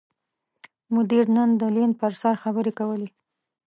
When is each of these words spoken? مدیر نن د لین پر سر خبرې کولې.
مدیر 0.95 1.25
نن 1.35 1.49
د 1.61 1.63
لین 1.75 1.91
پر 1.99 2.11
سر 2.21 2.35
خبرې 2.43 2.71
کولې. 2.79 3.07